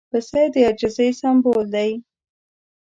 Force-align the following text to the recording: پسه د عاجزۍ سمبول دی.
پسه 0.11 0.41
د 0.53 0.55
عاجزۍ 0.65 1.09
سمبول 1.21 1.65
دی. 1.75 1.91